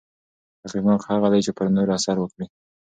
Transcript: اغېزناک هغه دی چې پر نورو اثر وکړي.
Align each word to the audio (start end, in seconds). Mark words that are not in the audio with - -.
اغېزناک 0.65 1.01
هغه 1.09 1.27
دی 1.33 1.39
چې 1.45 1.51
پر 1.57 1.67
نورو 1.75 1.91
اثر 1.97 2.15
وکړي. 2.19 2.45